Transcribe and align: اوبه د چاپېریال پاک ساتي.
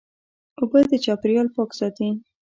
اوبه 0.59 0.79
د 0.91 0.93
چاپېریال 1.05 1.47
پاک 1.55 1.69
ساتي. 1.79 2.09